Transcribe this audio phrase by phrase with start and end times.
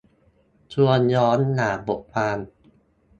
[0.73, 2.37] ชวนย้อนอ่านบทความ